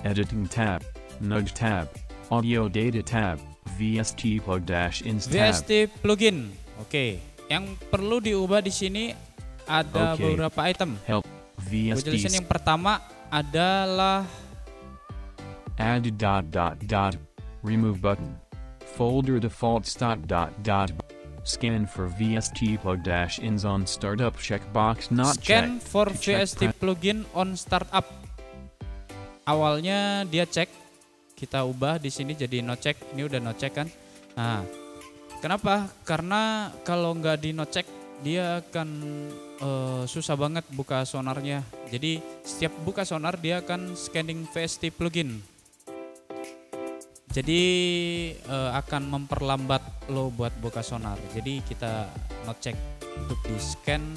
Editing 0.04 0.44
tab. 0.46 0.84
Nudge 1.18 1.56
tab. 1.56 1.88
Audio 2.28 2.68
data 2.68 3.00
tab. 3.00 3.51
VST 3.82 4.38
plug 4.46 4.62
dash. 4.62 5.02
VST 5.02 5.90
plugin. 5.98 6.54
Oke, 6.78 7.18
yang 7.50 7.74
perlu 7.90 8.22
diubah 8.22 8.62
di 8.62 8.70
sini 8.70 9.10
ada 9.66 10.14
beberapa 10.14 10.62
item. 10.70 10.94
Help. 11.02 11.26
Gue 11.66 11.98
jelasin 11.98 12.30
VST 12.30 12.38
yang 12.38 12.46
pertama 12.46 13.02
adalah 13.26 14.22
add 15.82 16.06
dot 16.14 16.46
dot 16.54 16.78
dot. 16.86 17.18
Remove 17.66 17.98
button. 17.98 18.38
Folder 18.94 19.42
defaults 19.42 19.98
dot 19.98 20.30
dot 20.30 20.54
dot. 20.62 20.94
Scan 21.42 21.90
for 21.90 22.06
VST 22.06 22.78
plug 22.86 23.02
dash 23.02 23.42
ins 23.42 23.66
on 23.66 23.82
startup 23.82 24.38
checkbox 24.38 25.10
not 25.10 25.42
scan 25.42 25.82
checked. 25.82 25.90
for 25.90 26.06
To 26.06 26.14
VST 26.14 26.62
plugin 26.78 27.26
on 27.34 27.58
startup. 27.58 28.06
Awalnya 29.42 30.22
dia 30.30 30.46
cek, 30.46 30.70
kita 31.42 31.66
ubah 31.66 31.98
di 31.98 32.06
sini 32.06 32.38
jadi 32.38 32.62
no 32.62 32.78
check. 32.78 32.94
Ini 33.10 33.26
udah 33.26 33.42
no 33.42 33.50
check 33.58 33.74
kan? 33.74 33.90
Nah, 34.38 34.62
kenapa? 35.42 35.90
Karena 36.06 36.70
kalau 36.86 37.18
nggak 37.18 37.42
di 37.42 37.50
no 37.50 37.66
check 37.66 37.90
dia 38.22 38.62
akan 38.62 38.88
eh, 39.58 40.02
susah 40.06 40.38
banget 40.38 40.62
buka 40.70 41.02
sonarnya. 41.02 41.66
Jadi 41.90 42.22
setiap 42.46 42.70
buka 42.86 43.02
sonar 43.02 43.34
dia 43.42 43.58
akan 43.58 43.98
scanning 43.98 44.46
VST 44.46 44.94
plugin. 44.94 45.42
Jadi 47.34 47.62
eh, 48.38 48.70
akan 48.78 49.02
memperlambat 49.10 50.06
lo 50.14 50.30
buat 50.30 50.54
buka 50.62 50.86
sonar. 50.86 51.18
Jadi 51.34 51.58
kita 51.66 52.06
no 52.46 52.54
check 52.62 52.78
untuk 53.18 53.42
di 53.42 53.58
scan 53.58 54.14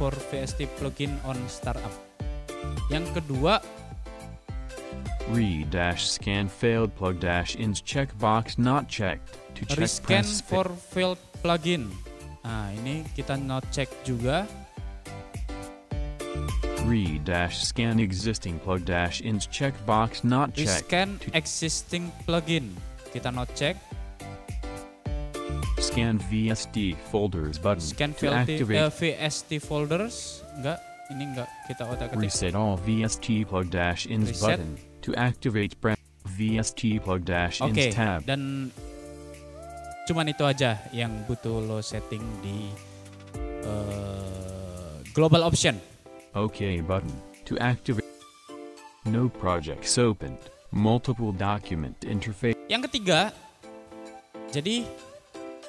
for 0.00 0.16
VST 0.32 0.64
plugin 0.80 1.12
on 1.28 1.36
startup. 1.52 1.92
Yang 2.88 3.20
kedua, 3.20 3.60
Re 5.30 5.64
dash 5.70 6.08
scan 6.08 6.48
failed 6.48 6.94
plug 6.96 7.20
dash 7.20 7.56
ins 7.56 7.80
checkbox 7.82 8.58
not 8.58 8.88
checked. 8.88 9.38
To 9.54 9.64
check 9.66 9.78
rescan 9.78 10.24
for 10.42 10.64
failed 10.90 11.18
plugin. 11.42 11.90
Nah, 12.42 12.74
ini 12.82 13.06
kita 13.14 13.38
no 13.38 13.62
check 13.70 13.86
juga. 14.02 14.46
Re 16.82 17.22
dash 17.22 17.62
scan 17.62 18.02
existing 18.02 18.58
plug 18.58 18.82
dash 18.82 19.22
ins 19.22 19.46
checkbox 19.46 20.26
not 20.26 20.52
checked. 20.58 20.90
Rescan 20.90 21.22
existing 21.32 22.10
plugin. 22.26 22.74
Kita 23.14 23.30
no 23.30 23.46
check. 23.54 23.78
scan 25.92 26.18
VSD 26.30 26.96
folders 27.10 27.58
button. 27.58 27.80
Scan 27.80 28.14
to 28.14 28.32
activate 28.32 28.78
eh, 28.78 28.88
VST 28.88 29.60
folders. 29.60 30.40
Enggak, 30.56 30.78
ini 31.12 31.24
enggak 31.28 31.48
kita 31.68 31.82
otak 31.84 32.08
atik. 32.14 32.22
reset 32.22 32.54
all 32.56 32.80
VST 32.80 33.44
plug 33.44 33.68
dash 33.68 34.08
ins 34.08 34.32
Reset. 34.32 34.56
button. 34.56 34.91
To 35.02 35.10
activate 35.18 35.74
press 35.82 35.98
VST 36.26 37.02
plug 37.02 37.26
dash 37.26 37.58
ins 37.58 37.94
tab. 37.94 38.22
dan 38.22 38.70
cuman 40.06 40.30
itu 40.30 40.42
aja 40.46 40.78
yang 40.94 41.10
butuh 41.26 41.58
lo 41.62 41.82
setting 41.82 42.22
di 42.42 42.70
eh, 43.66 44.94
global 45.10 45.42
option. 45.42 45.76
OK 46.38 46.80
button. 46.86 47.12
To 47.50 47.58
activate 47.58 48.06
no 49.04 49.26
projects 49.28 49.98
opened. 49.98 50.38
Multiple 50.72 51.36
document 51.36 51.98
interface. 52.06 52.56
Yang 52.70 52.88
ketiga, 52.88 53.28
jadi 54.48 54.88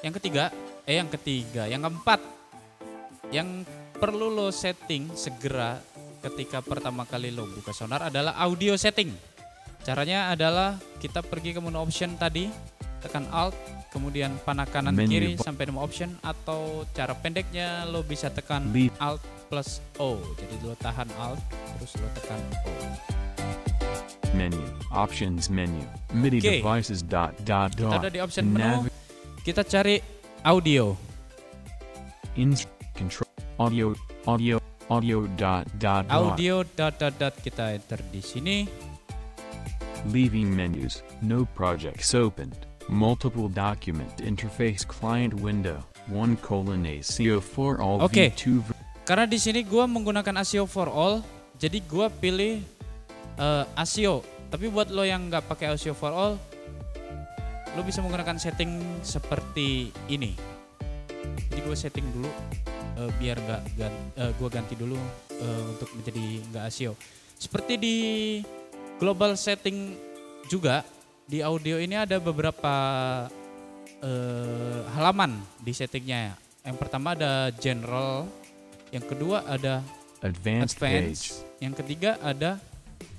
Yang 0.04 0.20
ketiga, 0.20 0.52
eh 0.84 1.00
yang 1.00 1.08
ketiga, 1.08 1.64
yang 1.64 1.80
keempat, 1.80 2.20
yang 3.32 3.64
perlu 3.96 4.28
lo 4.28 4.52
setting 4.52 5.08
segera 5.16 5.80
ketika 6.24 6.64
pertama 6.64 7.04
kali 7.04 7.28
lo 7.28 7.44
buka 7.44 7.76
sonar 7.76 8.08
adalah 8.08 8.32
audio 8.40 8.72
setting. 8.74 9.12
Caranya 9.84 10.32
adalah 10.32 10.80
kita 10.96 11.20
pergi 11.20 11.52
ke 11.52 11.60
menu 11.60 11.76
option 11.76 12.16
tadi, 12.16 12.48
tekan 13.04 13.28
alt, 13.28 13.52
kemudian 13.92 14.32
panah 14.40 14.64
kanan 14.64 14.96
Menu 14.96 15.12
kiri 15.12 15.30
sampai 15.36 15.68
nemu 15.68 15.76
option 15.76 16.08
atau 16.24 16.88
cara 16.96 17.12
pendeknya 17.12 17.84
lo 17.84 18.00
bisa 18.00 18.32
tekan 18.32 18.72
Leave. 18.72 18.96
alt 18.96 19.20
plus 19.52 19.84
O. 20.00 20.16
Jadi 20.40 20.56
lo 20.64 20.72
tahan 20.80 21.04
alt 21.20 21.36
terus 21.76 21.92
lo 22.00 22.08
tekan 22.16 22.40
O. 22.64 22.72
Menu. 24.32 24.64
Options 24.88 25.52
menu. 25.52 25.84
MIDI 26.16 26.40
Okay. 26.40 26.58
devices 26.64 27.04
dot 27.04 27.36
dot 27.44 27.76
Kita 27.76 27.84
dot. 27.86 28.00
udah 28.00 28.10
di 28.10 28.20
option 28.24 28.44
menu, 28.48 28.88
kita 29.44 29.60
cari 29.62 30.00
audio. 30.42 30.96
ins 32.34 32.66
control 32.98 33.30
audio 33.62 33.86
audio 34.26 34.58
audio 34.94 35.26
dot 35.34 35.66
dot. 35.82 36.06
Audio 36.06 36.62
dot 36.78 36.94
dot 37.02 37.14
dot 37.18 37.34
kita 37.42 37.74
enter 37.74 37.98
di 38.14 38.22
sini. 38.22 38.56
Leaving 40.06 40.54
menus. 40.54 41.02
No 41.18 41.48
projects 41.58 42.14
opened. 42.14 42.54
Multiple 42.86 43.50
document 43.50 44.22
interface 44.22 44.86
client 44.86 45.34
window. 45.34 45.82
One 46.06 46.36
colon 46.38 46.84
ACO 46.84 47.40
for 47.40 47.80
all 47.80 48.04
Okay. 48.06 48.28
V2 48.30 48.60
ver- 48.60 48.76
Karena 49.04 49.24
di 49.24 49.36
sini 49.36 49.64
gua 49.64 49.84
menggunakan 49.84 50.40
ASIO 50.40 50.64
for 50.64 50.88
all, 50.88 51.20
jadi 51.56 51.80
gua 51.84 52.08
pilih 52.08 52.60
eh, 53.36 53.64
ASIO. 53.74 54.20
Tapi 54.48 54.68
buat 54.68 54.88
lo 54.88 55.02
yang 55.02 55.28
nggak 55.28 55.44
pakai 55.44 55.72
ASIO 55.72 55.92
for 55.92 56.12
all, 56.12 56.36
lo 57.74 57.80
bisa 57.82 57.98
menggunakan 57.98 58.36
setting 58.38 58.78
seperti 59.00 59.90
ini. 60.06 60.36
Jadi 61.48 61.60
gue 61.60 61.74
setting 61.74 62.04
dulu 62.12 62.28
eh, 62.98 63.10
biar 63.18 63.36
nggak 63.38 63.62
gan- 63.74 64.10
eh, 64.14 64.32
gua 64.38 64.48
ganti 64.50 64.74
dulu 64.74 64.98
eh, 65.30 65.62
untuk 65.74 65.90
menjadi 65.94 66.24
nggak 66.50 66.64
ASIO. 66.68 66.92
Seperti 67.34 67.74
di 67.76 67.96
global 68.96 69.34
setting 69.34 69.98
juga 70.46 70.86
di 71.24 71.40
audio 71.40 71.80
ini 71.80 71.96
ada 71.96 72.20
beberapa 72.20 72.74
eh, 74.00 74.80
halaman 74.94 75.40
di 75.60 75.72
settingnya. 75.72 76.36
Yang 76.64 76.76
pertama 76.80 77.12
ada 77.12 77.52
general, 77.60 78.24
yang 78.88 79.04
kedua 79.04 79.44
ada 79.44 79.84
advanced, 80.24 80.80
page. 80.80 80.96
advance, 80.96 81.22
yang 81.60 81.74
ketiga 81.76 82.16
ada 82.24 82.56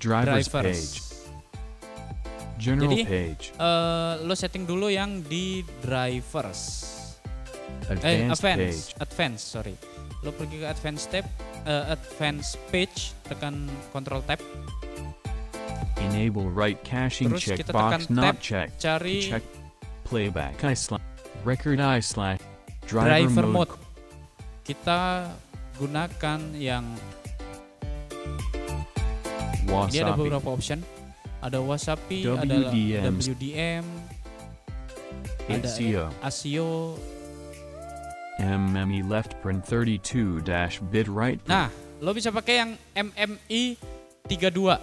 Driver's 0.01 0.49
drivers. 0.49 0.81
page. 0.81 0.95
General 2.55 2.87
Jadi, 2.87 3.03
page. 3.03 3.43
Eh, 3.53 4.13
lo 4.23 4.33
setting 4.33 4.63
dulu 4.63 4.87
yang 4.87 5.19
di 5.27 5.61
drivers. 5.83 6.94
Eh, 7.65 7.91
Advanced 7.91 8.31
advance, 8.33 8.59
page. 8.59 8.95
advance, 8.99 9.41
sorry. 9.41 9.75
Lo 10.21 10.33
pergi 10.33 10.57
ke 10.57 10.65
advance 10.65 11.05
tab, 11.05 11.25
eh, 11.63 11.83
advance 11.89 12.57
page, 12.69 13.13
tekan 13.25 13.65
control 13.91 14.21
tab, 14.25 14.41
Enable 16.05 16.49
right 16.53 16.77
caching 16.83 17.33
Terus 17.33 17.43
checkbox 17.45 18.05
tekan 18.05 18.13
not 18.13 18.37
tab, 18.37 18.43
checked. 18.43 18.77
cari 18.77 19.25
Check 19.25 19.41
playback 20.05 20.61
I 20.61 20.75
slash 20.77 21.01
record 21.41 21.81
I 21.81 21.97
slash 21.99 22.37
driver, 22.85 23.09
driver 23.09 23.45
mode. 23.49 23.71
mode. 23.73 23.73
Kita 24.61 25.29
gunakan 25.81 26.39
yang 26.53 26.85
ini 29.65 29.97
ada 29.97 30.13
Wasabi. 30.13 30.19
beberapa 30.29 30.47
option. 30.53 30.79
Ada 31.41 31.57
Wasapi, 31.61 32.19
ada 32.25 32.55
WDM. 32.69 33.85
Ada. 35.45 36.09
ASIO. 36.21 36.97
MME 38.37 39.01
left 39.01 39.39
print 39.39 39.63
32 39.63 40.41
dash 40.41 40.83
bit 40.85 41.07
right 41.07 41.39
print. 41.39 41.49
Nah, 41.49 41.69
lo 41.97 42.11
bisa 42.11 42.29
pakai 42.29 42.55
yang 42.57 42.71
MMI 42.93 43.79
32. 44.25 44.75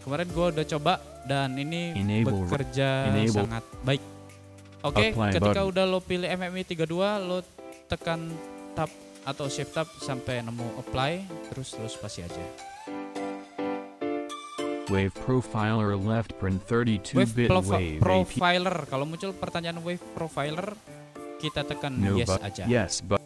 Kemarin 0.00 0.28
gua 0.30 0.46
udah 0.50 0.66
coba 0.68 0.94
dan 1.24 1.56
ini 1.56 1.96
Enable- 1.96 2.44
bekerja 2.44 3.10
enable- 3.10 3.34
sangat 3.42 3.64
baik. 3.82 4.02
Oke, 4.84 5.04
Apply 5.10 5.30
ketika 5.32 5.50
button. 5.56 5.70
udah 5.72 5.84
lo 5.88 5.98
pilih 5.98 6.28
MMI 6.28 6.62
32, 6.62 6.86
lo 7.18 7.40
tekan 7.86 8.28
tab 8.72 8.92
atau 9.24 9.48
shift 9.48 9.72
tab 9.72 9.88
sampai 9.96 10.44
nemu 10.44 10.76
apply, 10.76 11.12
terus 11.48 11.72
lo 11.74 11.88
spasi 11.88 12.20
aja. 12.20 12.44
Wave 14.84 15.16
profiler 15.16 15.96
left 15.96 16.36
print 16.36 16.60
32 16.68 17.16
Wave 17.16 17.32
bit 17.32 17.48
profi- 17.48 17.96
wave 17.96 18.04
profiler, 18.28 18.76
kalau 18.84 19.08
muncul 19.08 19.32
pertanyaan 19.32 19.80
wave 19.80 20.04
profiler, 20.12 20.76
kita 21.44 21.60
tekan 21.68 22.00
No 22.00 22.16
yes 22.16 22.28
but 22.28 22.40
aja. 22.40 22.64
yes 22.64 23.04
but 23.04 23.20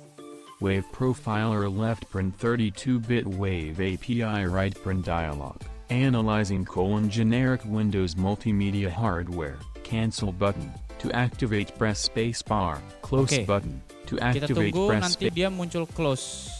Wave 0.58 0.90
profiler 0.90 1.70
left 1.70 2.10
print 2.10 2.34
32 2.34 2.98
bit 2.98 3.22
wave 3.22 3.78
API 3.78 4.42
right 4.42 4.74
print 4.82 5.06
dialog. 5.06 5.54
Analyzing 5.86 6.66
colon 6.66 7.06
generic 7.06 7.62
Windows 7.62 8.18
multimedia 8.18 8.90
hardware. 8.90 9.62
Cancel 9.86 10.34
button. 10.34 10.66
To 10.98 11.14
activate 11.14 11.70
press 11.78 12.02
space 12.02 12.42
bar. 12.42 12.82
Close 13.06 13.38
Oke. 13.38 13.46
button. 13.46 13.78
To 14.10 14.18
Kita 14.18 14.50
activate 14.50 14.74
tunggu 14.74 14.90
press 14.90 15.02
nanti 15.06 15.30
space. 15.30 15.36
dia 15.38 15.46
muncul 15.46 15.86
close. 15.94 16.50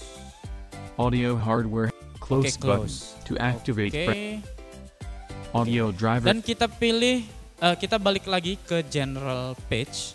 Audio 0.94 1.35
hardware. 1.35 1.90
Close 2.23 2.55
button. 2.55 2.87
close. 2.87 3.18
To 3.27 3.35
activate 3.42 3.99
Oke. 3.99 4.07
press 4.07 4.23
audio 5.59 5.90
driver. 5.90 6.31
Dan 6.31 6.38
kita 6.38 6.71
pilih, 6.71 7.27
eh, 7.59 7.75
kita 7.75 7.99
balik 7.99 8.31
lagi 8.31 8.55
ke 8.62 8.87
general 8.87 9.59
page. 9.66 10.14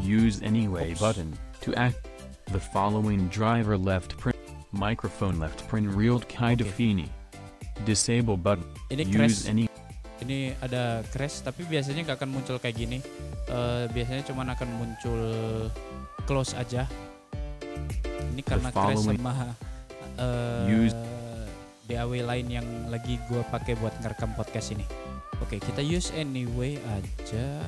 Use 0.00 0.40
anyway 0.42 0.96
button 0.96 1.36
to 1.60 1.74
act 1.76 2.08
the 2.52 2.60
following 2.60 3.28
driver 3.28 3.76
left 3.76 4.16
print 4.16 4.36
microphone 4.72 5.38
left 5.38 5.66
print 5.68 5.86
real 5.92 6.20
Kaidafini. 6.24 7.08
Disable 7.84 8.36
button. 8.36 8.64
Ini 8.92 9.04
Use 9.06 9.16
crash, 9.16 9.40
any 9.48 9.64
ini 10.20 10.52
ada 10.60 11.00
crash, 11.12 11.40
tapi 11.40 11.64
biasanya 11.64 12.04
nggak 12.04 12.18
akan 12.20 12.30
muncul 12.30 12.56
kayak 12.60 12.76
gini. 12.76 12.98
Eh, 13.48 13.84
biasanya 13.92 14.22
cuma 14.28 14.44
akan 14.44 14.68
muncul 14.76 15.20
close 16.28 16.52
aja. 16.56 16.84
Ini 18.36 18.42
karena 18.44 18.68
crash 18.68 19.00
sama 19.00 19.56
eh, 20.20 20.64
Use- 20.68 21.20
DAW 21.90 22.22
lain 22.22 22.46
yang 22.46 22.66
lagi 22.86 23.18
gua 23.26 23.42
pakai 23.50 23.74
buat 23.74 23.90
ngerekam 23.98 24.30
podcast 24.38 24.70
ini. 24.70 24.86
Oke, 25.42 25.58
kita 25.58 25.82
use 25.82 26.14
anyway 26.14 26.78
aja. 26.94 27.58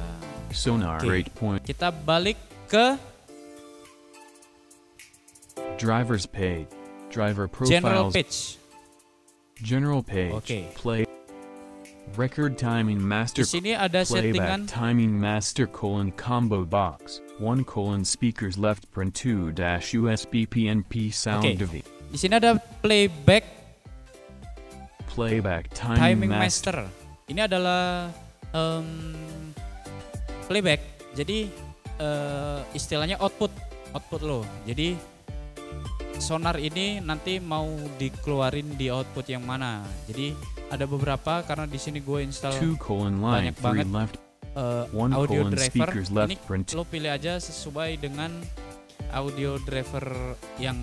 Sonar 0.52 1.00
Oke. 1.02 1.26
8 1.26 1.34
point 1.34 1.62
Kita 1.64 1.90
balik 1.92 2.36
ke 2.68 2.96
drivers 5.78 6.26
page. 6.26 6.68
Driver 7.10 7.44
general 7.68 8.08
profiles 8.08 8.14
page. 8.14 8.36
general 9.60 10.02
page. 10.02 10.32
Oke. 10.32 10.60
Play 10.74 11.04
record 12.16 12.56
timing 12.60 13.00
master 13.00 13.40
Di 13.44 13.48
sini 13.48 13.72
ada 13.72 14.04
settingan 14.04 14.68
timing 14.68 15.12
master 15.16 15.64
colon 15.68 16.12
combo 16.16 16.64
box. 16.64 17.20
One 17.40 17.64
colon 17.64 18.04
speakers 18.04 18.56
left 18.56 18.88
print 18.92 19.12
2 19.16 19.52
dash 19.52 19.92
USB 19.92 20.44
PNP 20.48 21.12
sound 21.12 21.44
Oke. 21.44 21.56
device. 21.60 21.88
Di 22.12 22.18
sini 22.20 22.36
ada 22.36 22.60
playback 22.84 23.44
Playback 25.12 25.68
timing, 25.76 26.00
timing 26.00 26.32
master. 26.32 26.88
master. 26.88 27.28
Ini 27.28 27.44
adalah 27.44 28.08
em, 28.56 28.88
playback. 30.52 30.80
Jadi 31.16 31.48
eh, 31.96 32.60
istilahnya 32.76 33.16
output, 33.16 33.48
output 33.96 34.20
lo. 34.20 34.40
Jadi 34.68 34.92
sonar 36.20 36.60
ini 36.60 37.00
nanti 37.00 37.40
mau 37.40 37.66
dikeluarin 37.96 38.76
di 38.76 38.92
output 38.92 39.32
yang 39.32 39.42
mana. 39.48 39.80
Jadi 40.04 40.36
ada 40.68 40.84
beberapa 40.84 41.40
karena 41.44 41.64
di 41.64 41.80
sini 41.80 42.04
gue 42.04 42.20
install 42.24 42.56
2 42.56 42.76
colon 42.76 43.16
line 43.20 43.52
banyak 43.52 43.56
3 43.56 43.64
banget. 43.64 43.86
left 43.88 44.16
One 44.92 45.16
audio 45.16 45.48
driver. 45.48 45.88
left 46.12 46.28
Ini 46.28 46.36
print 46.44 46.76
lo 46.76 46.84
pilih 46.84 47.08
aja 47.08 47.40
sesuai 47.40 47.96
dengan 48.04 48.36
audio 49.16 49.56
driver 49.64 50.36
yang 50.60 50.76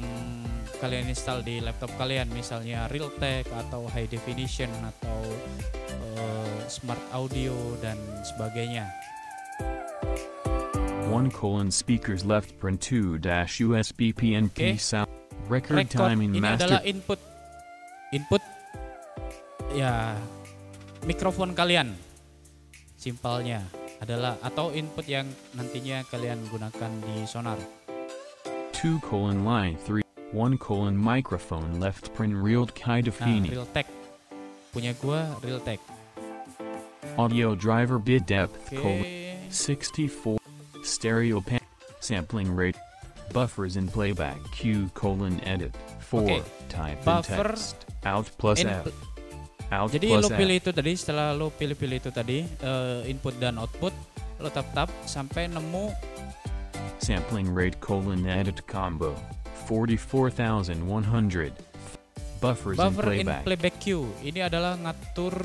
kalian 0.82 1.12
install 1.12 1.45
di 1.45 1.62
laptop 1.62 1.91
kalian 1.99 2.29
misalnya 2.34 2.89
Realtek 2.89 3.45
atau 3.51 3.86
High 3.93 4.10
Definition 4.10 4.71
atau 4.82 5.19
eh, 6.17 6.58
Smart 6.65 7.01
Audio 7.13 7.53
dan 7.84 7.97
sebagainya. 8.25 8.89
One 11.10 11.34
colon 11.34 11.74
speakers 11.74 12.22
left 12.22 12.54
print 12.62 12.86
2 12.86 13.17
dash 13.17 13.58
USB. 13.58 14.13
PNP 14.13 14.78
sound 14.78 15.10
record, 15.50 15.82
Record 15.82 15.89
timing 15.89 16.38
ini 16.38 16.38
master 16.38 16.69
adalah 16.69 16.82
input 16.86 17.17
input 18.13 18.41
ya 19.74 20.13
mikrofon 21.10 21.58
kalian. 21.58 21.98
Simpelnya 22.93 23.65
adalah 23.98 24.38
atau 24.45 24.69
input 24.69 25.10
yang 25.10 25.26
nantinya 25.58 26.06
kalian 26.13 26.45
gunakan 26.54 26.91
di 27.02 27.26
sonar. 27.26 27.58
2 28.78 29.02
colon 29.02 29.41
line 29.41 29.82
3 29.89 30.06
1 30.30 30.62
colon 30.62 30.93
microphone 30.93 31.82
left 31.82 32.13
print 32.13 32.38
real 32.38 32.69
Nah, 32.69 32.78
Kaidafini 32.78 33.50
Realtek 33.50 33.89
punya 34.69 34.93
gua 35.02 35.26
Realtek. 35.41 35.82
audio 37.17 37.58
driver 37.58 37.98
bit 37.98 38.30
depth 38.30 38.69
Oke. 38.69 38.78
colon 38.78 39.06
64 39.50 40.48
stereo 40.89 41.39
pan, 41.39 41.62
sampling 42.02 42.49
rate, 42.49 42.78
buffers 43.32 43.78
in 43.78 43.86
playback 43.88 44.38
Q 44.52 44.89
colon 44.97 45.38
edit, 45.45 45.78
4, 46.02 46.21
Oke. 46.25 46.41
type 46.67 46.97
in 46.97 47.06
Buffer 47.06 47.54
text, 47.54 47.86
out 48.06 48.25
plus 48.41 48.60
in- 48.60 48.67
F, 48.67 48.89
out 49.69 49.93
Jadi 49.93 50.10
plus 50.10 50.25
lo 50.25 50.30
pilih 50.34 50.58
F, 50.58 50.62
itu 50.65 50.71
tadi, 50.73 50.91
setelah 50.97 51.38
lo 51.38 51.54
pilih-pilih 51.54 51.97
itu 52.02 52.10
tadi, 52.10 52.41
eh, 52.41 53.02
input 53.06 53.38
dan 53.38 53.62
output, 53.62 53.93
lo 54.41 54.49
tap-tap 54.49 54.89
sampai 55.06 55.45
nemu 55.45 55.93
sampling 56.99 57.47
rate 57.54 57.78
colon 57.80 58.25
edit 58.25 58.65
combo, 58.67 59.13
44,100, 59.69 61.54
buffers 62.41 62.78
in 62.78 62.82
buffer 62.82 63.13
in 63.13 63.25
playback, 63.25 63.43
playback 63.45 63.75
queue. 63.80 64.08
Ini 64.23 64.47
adalah 64.49 64.75
ngatur 64.80 65.36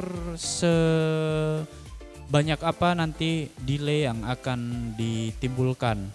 sebanyak 2.24 2.60
apa 2.64 2.96
nanti 2.96 3.52
delay 3.68 4.08
yang 4.08 4.24
akan 4.24 4.92
ditimbulkan. 4.96 6.08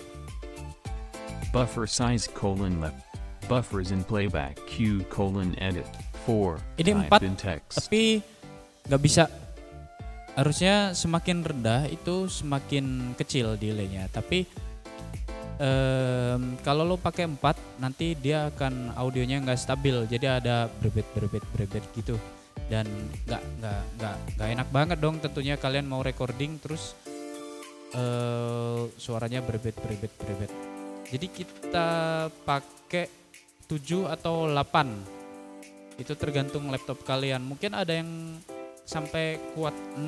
buffer 1.49 1.89
size 1.89 2.29
colon 2.37 2.77
left, 2.77 3.01
buffers 3.49 3.89
in 3.89 4.05
playback 4.05 4.53
Q 4.69 5.01
colon 5.09 5.57
edit, 5.57 5.85
4, 6.29 6.61
Ini 6.77 6.93
type 6.93 7.01
empat, 7.09 7.19
in 7.25 7.33
text, 7.33 7.73
Tapi 7.81 8.21
nggak 8.85 9.01
bisa. 9.01 9.25
Harusnya 10.37 10.93
semakin 10.93 11.41
rendah 11.41 11.89
itu 11.89 12.29
semakin 12.29 13.17
kecil 13.17 13.57
delaynya. 13.57 14.05
Tapi 14.13 14.45
em, 15.57 16.53
kalau 16.61 16.85
lo 16.85 17.01
pakai 17.01 17.25
4 17.25 17.81
nanti 17.81 18.13
dia 18.13 18.53
akan 18.53 18.93
audionya 18.93 19.41
nggak 19.41 19.57
stabil. 19.57 20.05
Jadi 20.05 20.25
ada 20.29 20.69
berbet 20.69 21.09
berbet 21.17 21.41
berbet 21.57 21.81
gitu. 21.97 22.13
Dan 22.69 22.85
nggak 23.25 23.43
nggak 23.59 23.81
nggak 23.97 24.15
nggak 24.37 24.49
enak 24.53 24.67
banget 24.69 24.97
dong 25.01 25.17
tentunya 25.17 25.57
kalian 25.57 25.89
mau 25.89 26.05
recording 26.05 26.61
terus 26.61 26.93
eh 27.97 28.81
suaranya 29.01 29.41
berbet 29.41 29.73
berbet 29.81 30.13
berbet. 30.21 30.51
Jadi 31.09 31.27
kita 31.33 31.89
pakai 32.45 33.09
7 33.65 34.05
atau 34.05 34.45
8 34.45 35.97
itu 35.97 36.13
tergantung 36.13 36.69
laptop 36.69 37.01
kalian. 37.01 37.41
Mungkin 37.41 37.73
ada 37.73 37.89
yang 37.89 38.37
sampai 38.85 39.41
kuat 39.57 39.73
6 39.97 40.05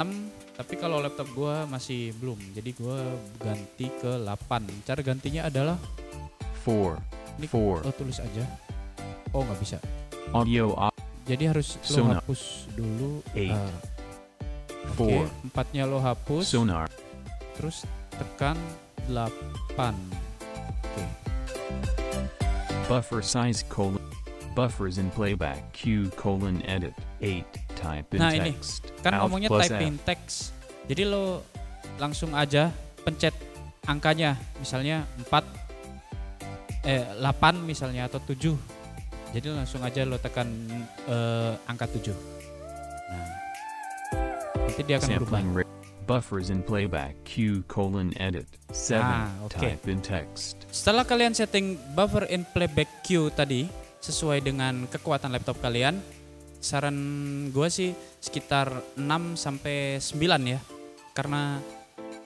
tapi 0.57 0.77
kalau 0.77 1.01
laptop 1.01 1.25
gua 1.33 1.65
masih 1.65 2.13
belum. 2.21 2.37
Jadi 2.53 2.77
gua 2.77 3.01
ganti 3.41 3.89
ke 3.89 4.21
8 4.21 4.85
cara 4.85 5.01
gantinya 5.01 5.49
adalah 5.49 5.77
4, 6.61 7.01
Ini- 7.41 7.49
4, 7.49 7.81
oh 7.81 7.93
tulis 7.97 8.21
aja. 8.21 8.45
Oh 9.33 9.41
nggak 9.41 9.57
bisa. 9.57 9.77
Audio 10.37 10.77
jadi 11.23 11.53
harus 11.53 11.77
lo 11.77 11.85
Sonar. 11.85 12.15
hapus 12.19 12.41
dulu 12.73 13.21
Eight. 13.33 13.53
ah, 13.53 13.71
oke 14.97 15.29
4, 15.29 15.45
empatnya 15.47 15.83
lo 15.85 15.99
hapus. 15.99 16.43
Sonar, 16.45 16.87
terus 17.55 17.85
tekan 18.11 18.57
8 19.07 19.31
oke. 20.81 21.03
Buffer 22.87 23.23
size 23.23 23.63
colon, 23.65 24.01
buffers 24.51 24.97
in 24.97 25.07
playback 25.11 25.63
Q 25.71 26.11
colon 26.19 26.59
edit, 26.67 26.91
8, 27.23 27.45
type 27.79 28.07
in 28.11 28.19
Nah, 28.19 28.31
ini. 28.35 28.51
text, 28.51 28.91
kan 28.99 29.15
Alt 29.15 29.21
ngomongnya 29.31 29.49
typing 29.49 29.95
F. 29.95 30.03
text. 30.03 30.35
Jadi 30.91 31.07
lo 31.07 31.45
langsung 31.95 32.35
aja 32.35 32.67
pencet 33.01 33.31
angkanya. 33.87 34.35
Misalnya 34.59 35.07
4 35.23 35.45
eh 36.83 37.05
8 37.15 37.61
misalnya 37.63 38.09
atau 38.09 38.19
7 38.19 38.57
jadi 39.31 39.47
langsung 39.55 39.81
aja 39.81 40.03
lo 40.03 40.15
tekan 40.15 40.47
eh, 41.07 41.53
angka 41.65 41.87
7 41.87 42.11
nah 43.11 43.27
nanti 44.55 44.81
dia 44.83 44.95
akan 44.99 45.09
berubah. 45.19 45.39
sampling 45.39 45.49
rate, 45.55 45.73
buffers 46.03 46.47
in 46.47 46.59
playback. 46.63 47.15
Q 47.23 47.63
colon 47.67 48.11
edit, 48.19 48.47
7, 48.71 48.99
Ah, 48.99 49.31
oke. 49.43 49.55
type 49.55 49.83
in 49.87 49.99
text, 49.99 50.67
setelah 50.71 51.03
kalian 51.03 51.31
setting 51.31 51.75
buffer 51.91 52.27
in 52.27 52.43
playback 52.51 52.87
queue 53.03 53.31
tadi 53.31 53.67
sesuai 54.01 54.41
dengan 54.41 54.87
kekuatan 54.89 55.31
laptop 55.31 55.59
kalian 55.61 55.99
saran 56.57 56.97
gue 57.49 57.67
sih 57.67 57.89
sekitar 58.19 58.69
6 58.95 59.33
sampai 59.33 59.97
9 59.97 60.45
ya. 60.45 60.59
Karena 61.11 61.57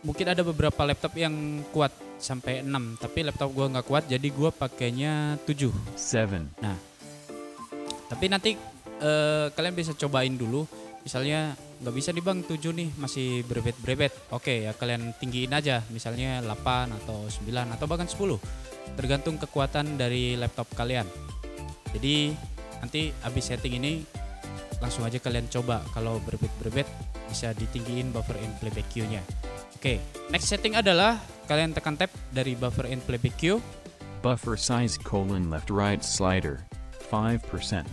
mungkin 0.04 0.28
ada 0.30 0.46
beberapa 0.46 0.86
laptop 0.86 1.18
yang 1.18 1.34
kuat 1.74 1.90
sampai 2.16 2.62
6 2.62 3.02
tapi 3.02 3.26
laptop 3.26 3.52
gua 3.52 3.68
nggak 3.68 3.88
kuat 3.90 4.04
jadi 4.06 4.28
gua 4.32 4.54
pakainya 4.54 5.36
7 5.44 5.68
7, 6.62 6.78
tapi 8.08 8.26
nanti 8.30 8.52
eh, 9.02 9.48
kalian 9.52 9.76
bisa 9.76 9.94
cobain 9.96 10.36
dulu. 10.36 10.66
Misalnya 11.06 11.54
nggak 11.86 11.96
bisa 11.96 12.10
nih 12.10 12.24
bang 12.26 12.40
7 12.42 12.74
nih 12.74 12.90
masih 12.98 13.46
berebet-berebet 13.46 14.34
oke 14.34 14.66
ya 14.66 14.72
kalian 14.74 15.14
tinggiin 15.22 15.54
aja. 15.54 15.86
Misalnya 15.94 16.42
8 16.42 16.98
atau 17.04 17.30
9 17.30 17.76
atau 17.78 17.86
bahkan 17.86 18.10
10 18.10 18.98
tergantung 18.98 19.38
kekuatan 19.38 20.02
dari 20.02 20.34
laptop 20.34 20.66
kalian. 20.74 21.06
Jadi 21.94 22.34
nanti 22.82 23.14
habis 23.22 23.46
setting 23.46 23.78
ini 23.78 24.02
langsung 24.82 25.06
aja 25.06 25.22
kalian 25.22 25.46
coba. 25.46 25.86
Kalau 25.94 26.18
berebet-berebet 26.26 26.90
bisa 27.30 27.54
ditinggiin 27.54 28.10
buffer 28.10 28.38
in 28.42 28.50
playback 28.58 28.90
queue-nya. 28.90 29.22
Oke 29.78 30.02
next 30.34 30.50
setting 30.50 30.74
adalah 30.74 31.22
kalian 31.46 31.78
tekan 31.78 31.94
tab 31.94 32.10
dari 32.34 32.58
buffer 32.58 32.90
in 32.90 32.98
playback 33.06 33.38
queue. 33.38 33.62
Buffer 34.26 34.58
size 34.58 34.98
colon 34.98 35.54
left 35.54 35.70
right 35.70 36.02
slider, 36.02 36.66
5%, 36.66 36.75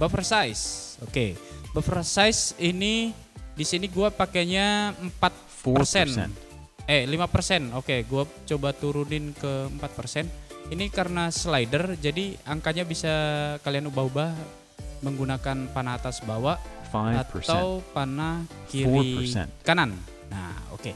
Buffer 0.00 0.24
size. 0.24 0.96
Oke. 1.04 1.38
Buffer 1.72 2.00
size 2.04 2.56
ini 2.60 3.12
di 3.52 3.64
sini 3.64 3.88
gua 3.88 4.08
pakainya 4.08 4.96
4 4.96 5.52
4%, 5.62 6.26
Eh, 6.90 7.06
5%. 7.06 7.70
Oke, 7.78 8.02
gua 8.10 8.26
coba 8.26 8.74
turunin 8.74 9.30
ke 9.30 9.70
4%. 9.78 10.26
Ini 10.74 10.90
karena 10.90 11.30
slider 11.30 11.94
jadi 12.00 12.34
angkanya 12.42 12.82
bisa 12.82 13.12
kalian 13.62 13.86
ubah-ubah 13.86 14.34
menggunakan 15.06 15.70
panah 15.70 15.98
atas 15.98 16.22
bawah 16.22 16.58
5%, 16.90 17.46
atau 17.46 17.82
panah 17.94 18.42
kiri 18.66 19.30
4%. 19.30 19.46
kanan. 19.62 19.94
Nah, 20.30 20.54
oke. 20.74 20.90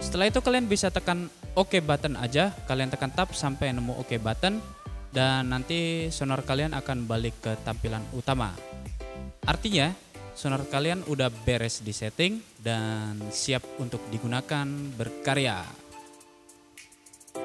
Setelah 0.00 0.28
itu 0.28 0.40
kalian 0.40 0.66
bisa 0.68 0.88
tekan 0.88 1.28
OK 1.52 1.84
button 1.84 2.16
aja, 2.16 2.52
kalian 2.64 2.88
tekan 2.88 3.12
tab 3.12 3.32
sampai 3.36 3.72
nemu 3.76 3.96
OK 4.00 4.16
button 4.16 4.60
dan 5.12 5.52
nanti 5.52 6.08
sonar 6.08 6.40
kalian 6.42 6.72
akan 6.72 7.04
balik 7.04 7.36
ke 7.44 7.52
tampilan 7.62 8.02
utama. 8.16 8.56
Artinya, 9.44 9.92
sonar 10.32 10.64
kalian 10.66 11.04
udah 11.04 11.28
beres 11.44 11.84
di 11.84 11.92
setting 11.92 12.40
dan 12.64 13.20
siap 13.28 13.60
untuk 13.76 14.00
digunakan 14.08 14.64
berkarya. 14.96 15.62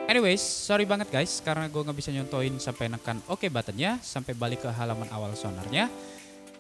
Anyways, 0.08 0.40
sorry 0.40 0.88
banget 0.88 1.12
guys 1.12 1.44
karena 1.44 1.68
gue 1.68 1.84
nggak 1.84 1.98
bisa 2.00 2.16
nyontoin 2.16 2.56
sampai 2.64 2.88
nekan 2.88 3.20
OK 3.28 3.52
buttonnya 3.52 4.00
sampai 4.00 4.32
balik 4.40 4.64
ke 4.64 4.72
halaman 4.72 5.12
awal 5.12 5.36
sonarnya. 5.36 5.92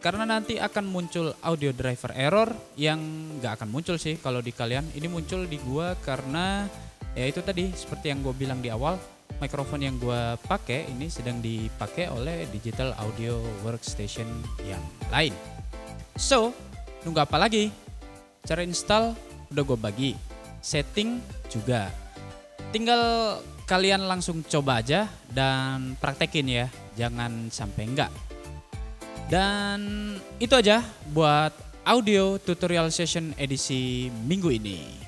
Karena 0.03 0.27
nanti 0.27 0.59
akan 0.59 0.85
muncul 0.85 1.31
audio 1.41 1.71
driver 1.71 2.11
error 2.13 2.51
yang 2.75 2.99
nggak 3.39 3.63
akan 3.63 3.69
muncul 3.71 3.95
sih 3.95 4.19
kalau 4.19 4.43
di 4.43 4.51
kalian. 4.51 4.83
Ini 4.91 5.07
muncul 5.07 5.47
di 5.47 5.57
gua 5.63 5.95
karena 6.03 6.67
ya 7.15 7.25
itu 7.25 7.39
tadi 7.41 7.71
seperti 7.71 8.11
yang 8.13 8.19
gue 8.21 8.35
bilang 8.35 8.59
di 8.59 8.69
awal, 8.69 8.99
mikrofon 9.37 9.85
yang 9.85 9.95
gua 10.01 10.35
pakai 10.45 10.89
ini 10.89 11.09
sedang 11.09 11.41
dipakai 11.41 12.09
oleh 12.09 12.49
digital 12.49 12.93
audio 12.97 13.37
workstation 13.61 14.27
yang 14.65 14.81
lain. 15.13 15.33
So, 16.17 16.53
nunggu 17.05 17.21
apa 17.23 17.37
lagi? 17.37 17.69
Cara 18.41 18.65
install 18.65 19.13
udah 19.53 19.63
gue 19.63 19.79
bagi, 19.79 20.11
setting 20.59 21.21
juga. 21.47 21.91
Tinggal 22.73 23.37
kalian 23.67 24.07
langsung 24.07 24.43
coba 24.43 24.81
aja 24.83 25.07
dan 25.31 25.95
praktekin 25.99 26.47
ya, 26.47 26.65
jangan 26.95 27.51
sampai 27.51 27.83
enggak. 27.87 28.11
Dan 29.27 30.15
itu 30.39 30.55
aja 30.55 30.79
buat 31.11 31.51
audio 31.83 32.39
tutorial 32.39 32.91
session 32.91 33.35
edisi 33.35 34.07
minggu 34.27 34.51
ini. 34.55 35.06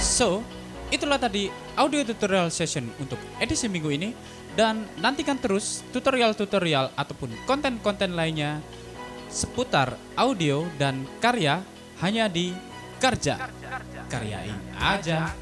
So, 0.00 0.40
itulah 0.88 1.20
tadi 1.20 1.52
audio 1.76 2.00
tutorial 2.00 2.48
session 2.48 2.88
untuk 2.96 3.20
edisi 3.36 3.68
minggu 3.68 3.92
ini 3.92 4.16
dan 4.56 4.88
nantikan 4.96 5.36
terus 5.36 5.84
tutorial-tutorial 5.92 6.96
ataupun 6.96 7.28
konten-konten 7.44 8.16
lainnya 8.16 8.64
seputar 9.28 10.00
audio 10.16 10.64
dan 10.80 11.04
karya 11.20 11.60
hanya 12.00 12.32
di 12.32 12.56
Karja. 12.96 13.36
Karyain 14.08 14.56
aja. 14.80 15.36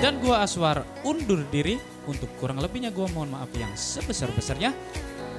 Dan 0.00 0.20
gua 0.20 0.44
Aswar 0.44 0.84
undur 1.04 1.44
diri 1.48 1.80
untuk 2.10 2.28
kurang 2.42 2.58
lebihnya 2.58 2.90
gua 2.90 3.06
mohon 3.14 3.30
maaf 3.32 3.50
yang 3.54 3.70
sebesar-besarnya. 3.72 4.74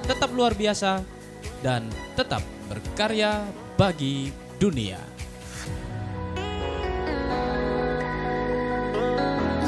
Tetap 0.08 0.32
luar 0.32 0.56
biasa. 0.56 1.22
dan 1.62 1.86
tetap 2.18 2.42
berkarya 2.66 3.46
bagi 3.78 4.34
dunia. 4.58 4.98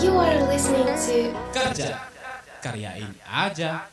You 0.02 0.12
are 0.18 0.42
listening 0.50 0.90
to 0.90 1.32
Kerja, 1.54 2.10
karyain 2.60 3.14
aja. 3.24 3.88